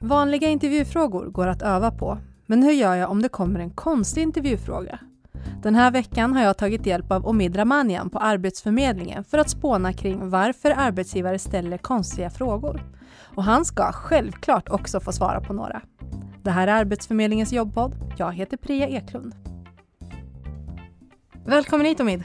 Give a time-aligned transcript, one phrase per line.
[0.00, 4.22] Vanliga intervjufrågor går att öva på, men hur gör jag om det kommer en konstig
[4.22, 4.98] intervjufråga?
[5.62, 9.92] Den här veckan har jag tagit hjälp av Omid Ramanian på Arbetsförmedlingen för att spåna
[9.92, 12.82] kring varför arbetsgivare ställer konstiga frågor.
[13.34, 15.82] Och han ska självklart också få svara på några.
[16.42, 17.96] Det här är Arbetsförmedlingens jobbpodd.
[18.16, 19.34] Jag heter Priya Eklund.
[21.44, 22.24] Välkommen hit Omid.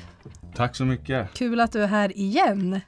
[0.56, 1.34] Tack så mycket.
[1.34, 2.80] Kul att du är här igen.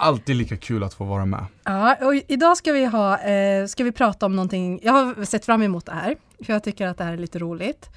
[0.00, 1.46] Alltid lika kul att få vara med.
[1.64, 5.44] Ja, och idag ska vi, ha, eh, ska vi prata om någonting, jag har sett
[5.44, 7.88] fram emot det här, för jag tycker att det här är lite roligt.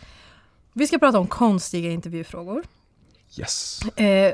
[0.73, 2.63] Vi ska prata om konstiga intervjufrågor.
[3.39, 3.81] Yes.
[3.97, 4.33] Eh,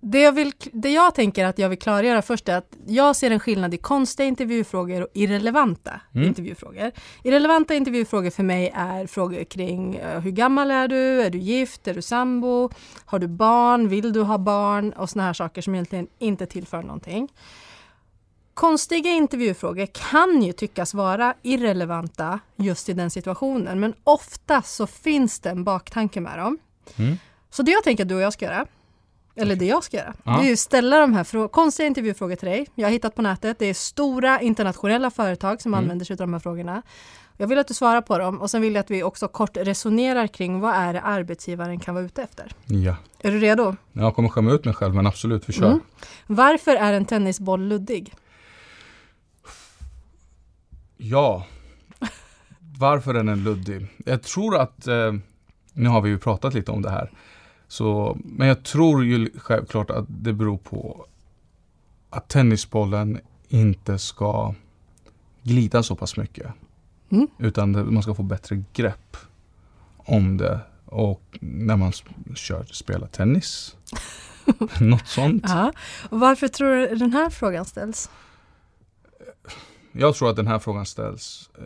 [0.00, 3.30] det, jag vill, det jag tänker att jag vill klargöra först är att jag ser
[3.30, 6.28] en skillnad i konstiga intervjufrågor och irrelevanta Mm.
[6.28, 6.90] intervjufrågor.
[7.24, 11.88] Irrelevanta intervjufrågor för mig är frågor kring eh, hur gammal är du, är du gift,
[11.88, 12.70] är du sambo,
[13.04, 16.82] har du barn, vill du ha barn och såna här saker som egentligen inte tillför
[16.82, 17.28] någonting.
[18.54, 25.40] Konstiga intervjufrågor kan ju tyckas vara irrelevanta just i den situationen men ofta så finns
[25.40, 26.58] det en baktanke med dem.
[26.96, 27.16] Mm.
[27.50, 28.66] Så det jag tänker att du och jag ska göra,
[29.36, 30.32] eller det jag ska göra, Ja.
[30.38, 32.66] det är ju ställa de här frå- konstiga intervjufrågor till dig.
[32.74, 35.84] Jag har hittat på nätet, det är stora internationella företag som Mm.
[35.84, 36.82] använder sig av de här frågorna.
[37.38, 39.56] Jag vill att du svarar på dem och sen vill jag att vi också kort
[39.56, 42.52] resonerar kring vad är det arbetsgivaren kan vara ute efter.
[42.66, 42.96] Ja.
[43.20, 43.76] Är du redo?
[43.92, 45.66] Jag kommer skämma ut mig själv men absolut, vi kör.
[45.66, 45.80] Mm.
[46.26, 48.14] Varför är en tennisboll luddig?
[50.96, 51.46] Ja.
[52.78, 53.86] Varför är den luddig?
[54.06, 55.12] Jag tror att, eh,
[55.72, 57.10] nu har vi ju pratat lite om det här.
[57.68, 61.06] Så, men jag tror ju självklart att det beror på
[62.10, 64.54] att tennisbollen inte ska
[65.42, 66.46] glida så pass mycket.
[67.10, 67.28] Mm.
[67.38, 69.16] Utan det, man ska få bättre grepp
[69.96, 70.60] om det.
[70.84, 71.92] Och när man
[72.34, 73.76] kör, spelar tennis.
[74.80, 75.44] Något sånt.
[75.46, 75.72] Ja.
[76.10, 78.10] Varför tror du den här frågan ställs?
[79.92, 81.64] Jag tror att den här frågan ställs eh,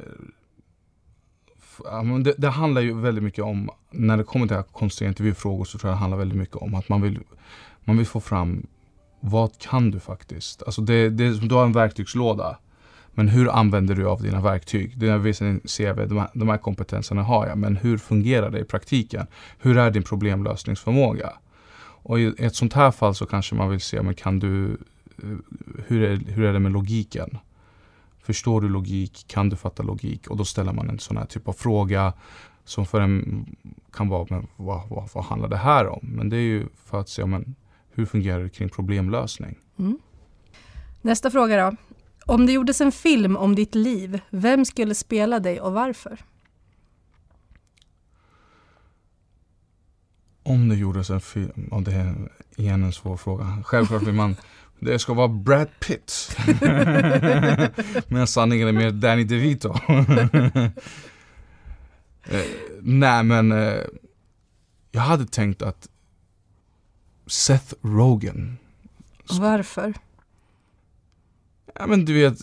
[2.24, 5.90] det, det handlar ju väldigt mycket om, när det kommer till konstiga intervjufrågor så tror
[5.90, 7.18] jag det handlar väldigt mycket om att man vill,
[7.84, 8.66] man vill få fram
[9.20, 10.62] vad kan du faktiskt?
[10.62, 12.58] Alltså det, det du har en verktygslåda.
[13.14, 14.98] Men hur använder du av dina verktyg?
[14.98, 18.60] Det visar din CV, de här, de här kompetenserna har jag, men hur fungerar det
[18.60, 19.26] i praktiken?
[19.58, 21.32] Hur är din problemlösningsförmåga?
[22.02, 24.70] Och i ett sånt här fall så kanske man vill se, men kan du,
[25.22, 25.28] eh,
[25.86, 27.38] hur är, hur är det med logiken?
[28.22, 29.24] Förstår du logik?
[29.28, 30.26] Kan du fatta logik?
[30.26, 32.12] Och då ställer man en sån här typ av fråga
[32.64, 33.46] som för en
[33.92, 36.00] kan vara, men vad, vad, vad handlar det här om?
[36.02, 37.54] Men det är ju för att se, men,
[37.90, 39.58] hur fungerar det kring problemlösning?
[39.78, 39.98] Mm.
[41.02, 41.76] Nästa fråga då.
[42.26, 46.24] Om det gjordes en film om ditt liv, vem skulle spela dig och varför?
[50.42, 53.62] Om det gjordes en film, och det är igen en svår fråga.
[53.64, 54.36] Självklart vill man,
[54.80, 56.36] det ska vara Brad Pitt.
[58.08, 59.68] Men sanningen är mer Danny DeVito.
[62.24, 62.40] eh,
[62.80, 63.80] nej men, eh,
[64.90, 65.88] jag hade tänkt att
[67.26, 68.58] Seth Rogen
[69.40, 69.94] Varför?
[71.74, 72.38] Ja men du vet,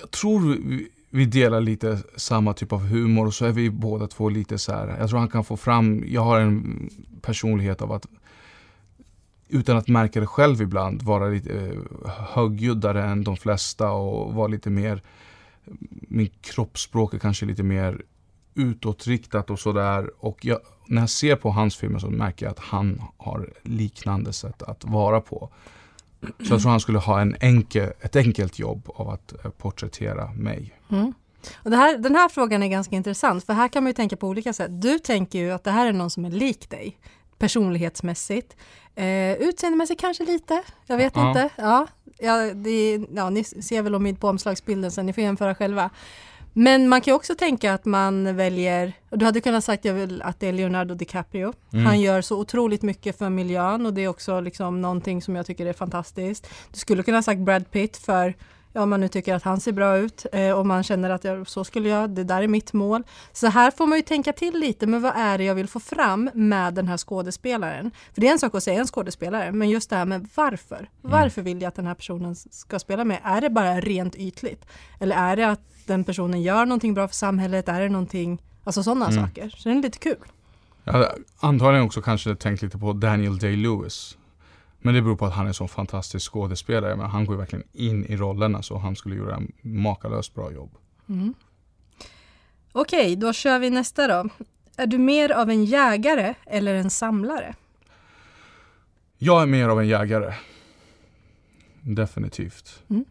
[0.00, 4.06] jag tror vi, vi delar lite samma typ av humor och så är vi båda
[4.06, 4.96] två lite så här.
[4.98, 6.90] Jag tror han kan få fram, jag har en
[7.22, 8.06] personlighet av att
[9.48, 14.48] utan att märka det själv ibland vara lite eh, högljuddare än de flesta och vara
[14.48, 15.02] lite mer,
[16.08, 18.02] min kroppsspråk är kanske lite mer
[18.54, 20.10] utåtriktat och sådär.
[20.18, 24.32] Och jag, när jag ser på hans filmer så märker jag att han har liknande
[24.32, 25.50] sätt att vara på.
[26.20, 30.32] Så jag tror han skulle ha en enkel, ett enkelt jobb av att eh, porträttera
[30.32, 30.72] mig.
[30.90, 31.12] Mm.
[31.56, 34.16] Och det här, den här frågan är ganska intressant, för här kan man ju tänka
[34.16, 34.82] på olika sätt.
[34.82, 36.98] Du tänker ju att det här är någon som är lik dig,
[37.38, 38.56] personlighetsmässigt.
[38.94, 41.28] Eh, utseendemässigt kanske lite, jag vet Ja.
[41.28, 41.48] inte.
[41.56, 41.86] Ja,
[42.18, 45.90] ja, det, ja, ni ser väl om mitt på omslagsbilden sen, ni får jämföra själva.
[46.52, 49.94] Men man kan ju också tänka att man väljer, och du hade kunnat sagt jag
[49.94, 51.52] vill att det är Leonardo DiCaprio.
[51.72, 51.86] Mm.
[51.86, 55.46] Han gör så otroligt mycket för miljön och det är också liksom någonting som jag
[55.46, 56.48] tycker är fantastiskt.
[56.72, 58.34] Du skulle kunna ha sagt Brad Pitt för
[58.78, 61.24] ja, om man nu tycker att han ser bra ut eh, och man känner att
[61.24, 63.02] jag, så skulle jag, det där är mitt mål.
[63.32, 65.80] Så här får man ju tänka till lite, men vad är det jag vill få
[65.80, 67.90] fram med den här skådespelaren?
[68.14, 70.88] För det är en sak att säga en skådespelare, men just det här med varför.
[71.02, 73.18] Varför vill jag att den här personen ska spela med?
[73.24, 74.66] Är det bara rent ytligt?
[75.00, 77.68] Eller är det att den personen gör någonting bra för samhället?
[77.68, 79.24] Är det någonting, alltså sådana Mm.
[79.26, 79.54] saker?
[79.56, 80.16] Så det är lite kul.
[80.84, 84.16] Jag hade antagligen också kanske tänkt lite på Daniel Day-Lewis.
[84.78, 86.96] Men det beror på att han är en så fantastisk skådespelare.
[86.96, 90.52] Men han går ju verkligen in i rollerna så han skulle göra en makalöst bra
[90.52, 90.70] jobb.
[91.08, 91.34] Mm.
[92.72, 94.30] Okej, då kör vi nästa då.
[94.76, 97.54] Är du mer av en jägare eller en samlare?
[99.18, 100.34] Jag är mer av en jägare.
[101.80, 102.82] Definitivt.
[102.90, 103.04] Mm.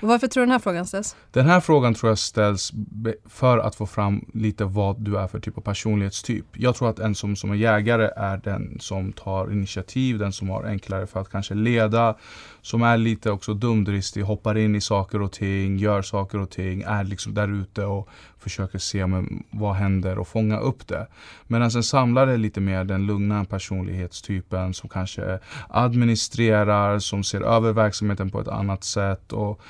[0.00, 1.16] Och varför tror du den här frågan ställs?
[1.30, 2.72] Den här frågan tror jag ställs
[3.28, 6.46] för att få fram lite vad du är för typ av personlighetstyp.
[6.52, 10.50] Jag tror att en som, som är jägare är den som tar initiativ, den som
[10.50, 12.16] har enklare för att kanske leda,
[12.62, 16.82] som är lite också dumdristig, hoppar in i saker och ting, gör saker och ting,
[16.82, 18.08] är liksom där ute och
[18.38, 21.06] försöker se men, mm, vad händer och fånga upp det.
[21.46, 27.72] Medan en samlare är lite mer den lugna personlighetstypen som kanske administrerar, som ser över
[27.72, 29.60] verksamheten på ett annat sätt och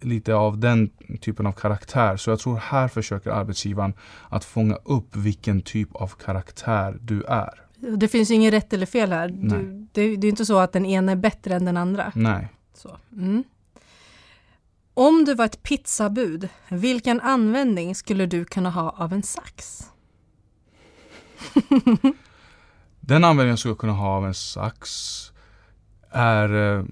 [0.00, 0.90] lite av den
[1.20, 2.16] typen av karaktär.
[2.16, 3.94] Så jag tror här försöker arbetsgivaren
[4.28, 7.62] att fånga upp vilken typ av karaktär du är.
[7.96, 9.28] Det finns ju inget rätt eller fel här.
[9.28, 12.12] Du, det, det är inte så att den ena är bättre än den andra.
[12.14, 12.48] Nej.
[12.74, 12.96] Så.
[13.12, 13.44] Mm.
[14.94, 19.88] Om du var ett pizzabud, vilken användning skulle du kunna ha av en sax?
[23.00, 25.32] Den användning jag skulle kunna ha av en sax
[26.10, 26.84] är eh,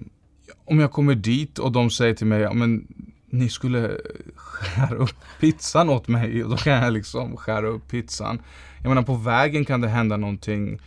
[0.65, 2.87] om jag kommer dit och de säger till mig, men
[3.29, 3.97] ni skulle
[4.35, 8.41] skära upp pizzan åt mig och då kan jag liksom skära upp pizzan.
[8.81, 10.79] Jag menar på vägen kan det hända någonting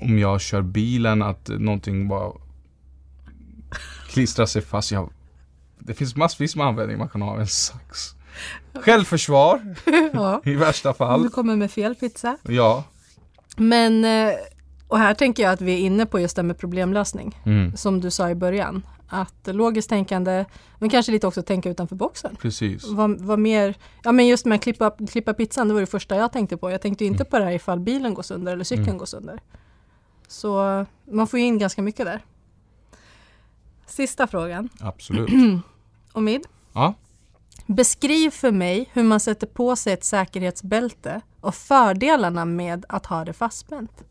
[0.00, 2.32] om jag kör bilen att någonting bara
[4.08, 4.92] klistrar sig fast.
[4.92, 5.10] Jag,
[5.78, 8.14] det finns massvis med användning man kan ha av en sax.
[8.74, 9.74] Självförsvar
[10.12, 10.40] ja.
[10.44, 11.22] i värsta fall.
[11.22, 12.36] du kommer med fel pizza.
[12.42, 12.84] Ja.
[13.56, 14.32] Men, eh,
[14.88, 17.40] och här tänker jag att vi är inne på just det med problemlösning.
[17.46, 17.76] Mm.
[17.76, 18.86] Som du sa i början.
[19.08, 20.44] Att logiskt tänkande,
[20.78, 22.36] men kanske lite också tänka utanför boxen.
[22.36, 22.84] Precis.
[22.88, 26.16] Vad, vad mer, ja men just med att klippa, klippa pizzan, det var det första
[26.16, 26.70] jag tänkte på.
[26.70, 28.98] Jag tänkte inte på det här ifall bilen går sönder eller cykeln Mm.
[28.98, 29.40] går sönder.
[30.28, 32.24] Så man får ju in ganska mycket där.
[33.86, 34.68] Sista frågan.
[34.80, 35.30] Absolut.
[36.12, 36.42] Omid,
[36.72, 36.94] Ja.
[37.66, 43.24] beskriv för mig hur man sätter på sig ett säkerhetsbälte och fördelarna med att ha
[43.24, 44.04] det fastspänt.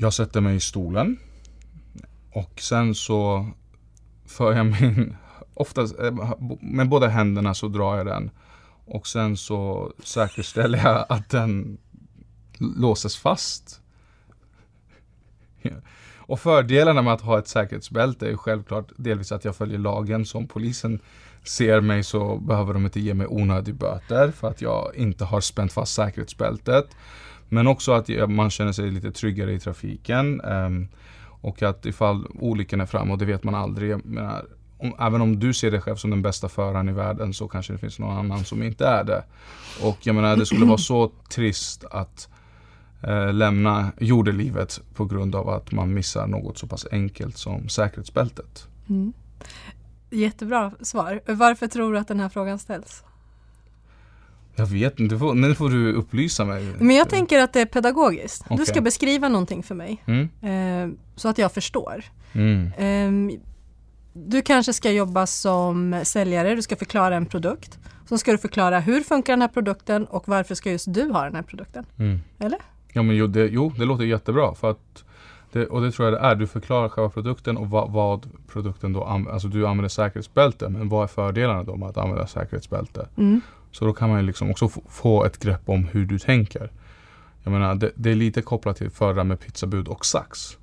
[0.00, 1.18] Jag sätter mig i stolen
[2.32, 3.46] och sen så
[4.26, 5.16] för jag min,
[5.54, 6.14] oftast eh,
[6.60, 8.30] med båda händerna så drar jag den
[8.84, 11.78] och sen så säkerställer jag att den
[12.58, 13.80] låses fast.
[16.16, 20.26] Och fördelarna med att ha ett säkerhetsbälte är ju självklart delvis att jag följer lagen.
[20.26, 21.00] Som polisen
[21.44, 25.40] ser mig så behöver de inte ge mig onödig böter för att jag inte har
[25.40, 26.86] spänt fast säkerhetsbältet.
[27.48, 30.40] Men också att man känner sig lite tryggare i trafiken.
[30.40, 30.88] Ehm,
[31.40, 34.06] och att ifall olyckan är framme, och det vet man aldrig.
[34.06, 34.46] Menar,
[34.78, 37.72] om, även om du ser dig själv som den bästa föraren i världen så kanske
[37.72, 39.24] det finns någon annan som inte är det.
[39.82, 42.28] Och jag menar det skulle vara så trist att
[43.02, 48.68] eh, lämna jordelivet på grund av att man missar något så pass enkelt som säkerhetsbältet.
[48.88, 49.12] Mm.
[50.10, 51.20] Jättebra svar.
[51.26, 53.04] Varför tror du att den här frågan ställs?
[54.58, 56.74] Jag vet inte, du nu får du upplysa mig.
[56.78, 58.44] Men jag tänker att det är pedagogiskt.
[58.48, 58.66] Du Okej.
[58.66, 62.04] ska beskriva någonting för mig Mm, eh, så att jag förstår.
[62.32, 63.30] mm, Ehm,
[64.12, 67.78] du kanske ska jobba som säljare, du ska förklara en produkt.
[68.08, 71.24] Så ska du förklara hur funkar den här produkten och varför ska just du ha
[71.24, 71.86] den här produkten.
[71.98, 72.20] mm.
[72.38, 72.58] Eller?
[72.92, 74.54] Ja men jo det, jo, det låter jättebra.
[74.54, 75.04] För att
[75.52, 76.34] det, och det tror jag det är.
[76.34, 79.32] Du förklarar själva produkten och vad, vad produkten då använder.
[79.32, 80.68] Alltså du använder säkerhetsbälte.
[80.68, 83.08] Men vad är fördelarna då med att använda säkerhetsbälte?
[83.16, 83.40] Mm.
[83.72, 86.70] Så då kan man ju liksom också få, ett grepp om hur du tänker.
[87.42, 90.58] Jag menar, det, det är lite kopplat till förra med pizzabud och sax.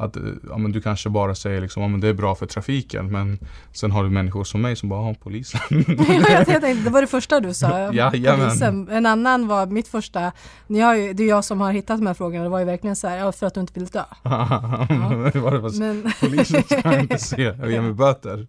[0.00, 2.46] Att eh, ja, men du kanske bara säger liksom, ja, men det är bra för
[2.46, 3.12] trafiken.
[3.12, 3.38] Men
[3.72, 5.60] sen har du människor som mig som bara, har polisen.
[5.70, 7.92] jag, jag tänkte, det var det första du sa.
[7.92, 8.48] Jajamän.
[8.48, 8.88] polisen.
[8.88, 10.32] En annan var mitt första,
[10.66, 12.64] ni har ju, det är jag som har hittat de här frågorna, det var ju
[12.64, 14.04] verkligen så här, ja, för att du inte vill dö.
[14.22, 18.46] Var det Men, polisen ska inte se och ge mig böter.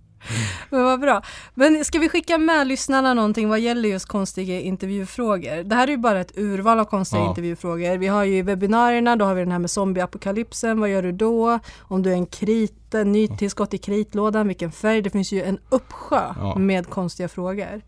[0.69, 1.21] Men vad bra.
[1.53, 5.63] Men ska vi skicka med lyssnarna någonting vad gäller just konstiga intervjufrågor?
[5.63, 7.29] Det här är ju bara ett urval av konstiga Ja.
[7.29, 7.97] intervjufrågor.
[7.97, 11.59] Vi har ju webbinarierna, då har vi den här med zombieapokalypsen, vad gör du då?
[11.79, 15.01] Om du är en krit, en ny tillskott i kritlådan, vilken färg?
[15.01, 16.55] Det finns ju en uppsjö Ja.
[16.57, 17.81] med konstiga frågor.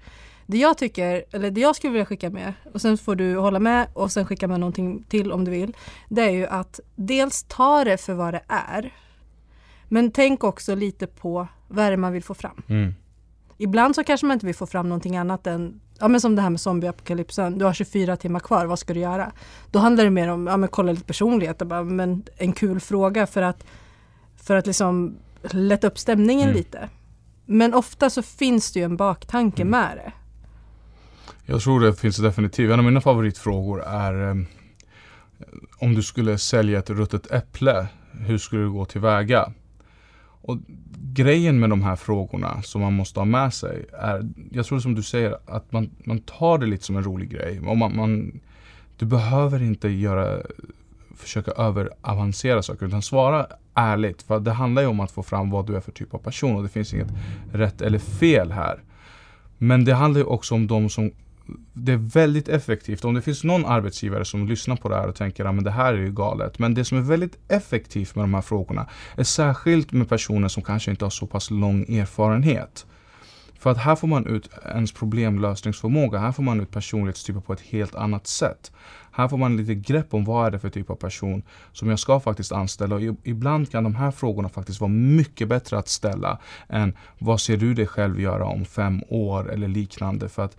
[0.45, 3.59] Det jag tycker, eller det jag skulle vilja skicka med, och sen får du hålla
[3.59, 5.75] med och sen skicka med någonting till om du vill.
[6.09, 8.93] Det är ju att dels ta det för vad det är.
[9.89, 12.61] Men tänk också lite på vad är det man vill få fram.
[12.67, 12.93] Mm.
[13.57, 16.41] Ibland så kanske man inte vill få fram någonting annat än, ja men som det
[16.41, 19.31] här med zombieapokalypsen, du har 24 timmar kvar, vad ska du göra?
[19.71, 23.27] Då handlar det mer om, ja men kolla lite personlighet, bara, men en kul fråga
[23.27, 23.65] för att,
[24.35, 25.15] för att liksom
[25.51, 26.57] lätta upp stämningen Mm.
[26.57, 26.89] lite.
[27.45, 29.71] Men ofta så finns det ju en baktanke Mm.
[29.71, 30.11] med det.
[31.45, 32.71] Jag tror det finns definitivt.
[32.71, 34.35] En av mina favoritfrågor är eh,
[35.79, 39.53] om du skulle sälja ett ruttet äpple, hur skulle du gå tillväga?
[40.43, 40.57] Och
[41.13, 44.95] grejen med de här frågorna som man måste ha med sig är, jag tror som
[44.95, 47.59] du säger, att man, man tar det lite som en rolig grej.
[47.59, 48.39] Och man, man,
[48.97, 50.41] du behöver inte göra
[51.15, 54.21] försöka överavancera saker utan svara ärligt.
[54.21, 56.55] För det handlar ju om att få fram vad du är för typ av person
[56.55, 57.11] och det finns inget
[57.51, 58.79] rätt eller fel här.
[59.57, 61.11] Men det handlar ju också om de som
[61.73, 63.05] det är väldigt effektivt.
[63.05, 65.93] Om det finns någon arbetsgivare som lyssnar på det här och tänker att det här
[65.93, 66.59] är ju galet.
[66.59, 70.63] Men det som är väldigt effektivt med de här frågorna är särskilt med personer som
[70.63, 72.85] kanske inte har så pass lång erfarenhet.
[73.59, 76.19] För att här får man ut ens problemlösningsförmåga.
[76.19, 78.71] Här får man ut personlighetstyper på ett helt annat sätt.
[79.11, 81.99] Här får man lite grepp om vad är det för typ av person som jag
[81.99, 82.95] ska faktiskt anställa.
[82.95, 87.57] Och ibland kan de här frågorna faktiskt vara mycket bättre att ställa än vad ser
[87.57, 90.29] du dig själv göra om fem år eller liknande.
[90.29, 90.57] För att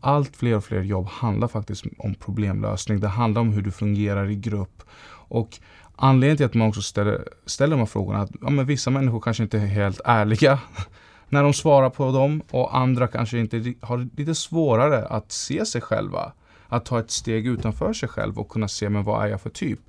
[0.00, 3.00] allt fler och fler jobb handlar faktiskt om problemlösning.
[3.00, 4.82] Det handlar om hur du fungerar i grupp.
[5.28, 5.58] Och
[5.96, 8.90] anledningen till att man också ställer, ställer de här frågorna är att ja, men vissa
[8.90, 10.58] människor kanske inte är helt ärliga
[11.28, 15.80] när de svarar på dem och andra kanske inte har lite svårare att se sig
[15.80, 16.32] själva.
[16.68, 19.50] Att ta ett steg utanför sig själv och kunna se men vad är jag för
[19.50, 19.80] typ.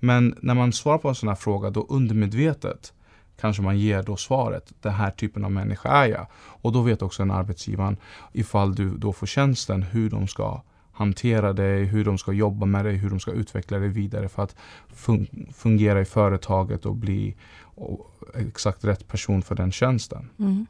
[0.00, 2.92] Men när man svarar på en sån här fråga då undermedvetet
[3.40, 6.26] kanske man ger då svaret, den här typen av människa är jag.
[6.34, 7.96] Och då vet också en arbetsgivare
[8.32, 10.62] ifall du då får tjänsten hur de ska
[10.92, 14.42] hantera dig, hur de ska jobba med dig, hur de ska utveckla dig vidare för
[14.42, 14.56] att
[14.94, 20.30] fun fungera i företaget och bli och exakt rätt person för den tjänsten.
[20.38, 20.66] Mm.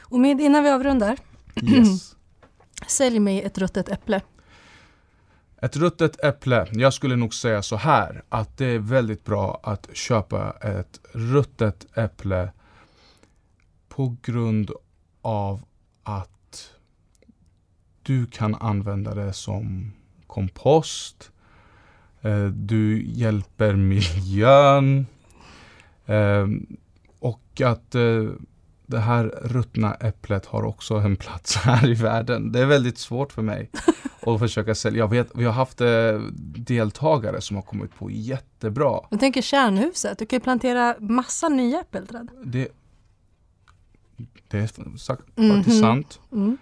[0.00, 1.16] Och med, innan vi avrundar,
[1.62, 2.16] yes.
[2.86, 4.20] sälj mig ett ruttet äpple.
[5.62, 6.66] Ett ruttet äpple.
[6.72, 11.86] Jag skulle nog säga så här att det är väldigt bra att köpa ett ruttet
[11.98, 12.52] äpple
[13.88, 14.70] på grund
[15.22, 15.64] av
[16.02, 16.70] att
[18.02, 19.92] du kan använda det som
[20.26, 21.30] kompost.
[22.20, 25.06] Eh, du hjälper miljön.
[26.06, 26.76] Ehm,
[27.18, 28.24] och att eh,
[28.86, 32.52] det här ruttna äpplet har också en plats här i världen.
[32.52, 33.70] Det är väldigt svårt för mig
[34.22, 34.98] att försöka sälja.
[34.98, 35.88] Jag vet, vi har haft eh,
[36.56, 39.00] deltagare som har kommit på jättebra.
[39.10, 42.28] Jag tänker kärnhuset, du kan ju plantera massa nya äppelträd.
[42.44, 42.68] Det,
[44.48, 45.56] det är sagt, mm -hmm.
[45.56, 46.20] faktiskt sant.
[46.32, 46.58] Mm.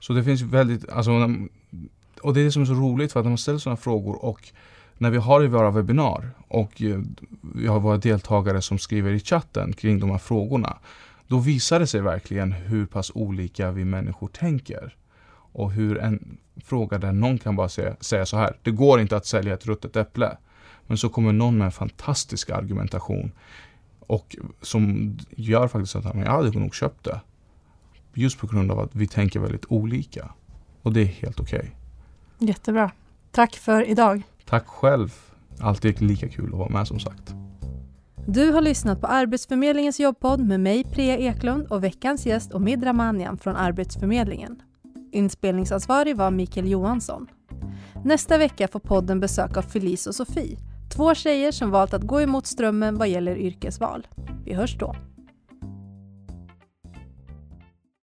[0.00, 1.10] Så det finns väldigt, alltså,
[2.22, 4.24] och det är det som är så roligt för att när man ställer sådana frågor
[4.24, 4.52] och
[4.98, 7.00] när vi har i våra webbinar och eh,
[7.54, 10.78] vi har våra deltagare som skriver i chatten kring de här frågorna
[11.26, 14.96] då visar det sig verkligen hur pass olika vi människor tänker.
[15.54, 19.16] Och hur en fråga där någon kan bara säga, säga så här, det går inte
[19.16, 20.36] att sälja ett ruttet äpple.
[20.86, 23.32] Men så kommer någon med en fantastisk argumentation
[24.06, 27.20] och som gör faktiskt att jag hade nog köpt det.
[28.14, 30.30] Just på grund av att vi tänker väldigt olika.
[30.82, 31.58] Och det är helt okej.
[31.58, 32.48] Okay.
[32.48, 32.90] Jättebra.
[33.30, 34.22] Tack för idag.
[34.44, 35.14] Tack själv.
[35.60, 37.34] Alltid lika kul att vara med som sagt.
[38.26, 43.38] Du har lyssnat på Arbetsförmedlingens jobbpodd med mig, Priya Eklund och veckans gäst Omid Ramanian
[43.38, 44.62] från Arbetsförmedlingen.
[45.14, 47.26] Inspelningsansvarig var Mikael Johansson.
[48.04, 50.58] Nästa vecka får podden besök av Felice och Sofie,
[50.96, 54.06] två tjejer som valt att gå emot strömmen vad gäller yrkesval.
[54.44, 54.94] Vi hörs då.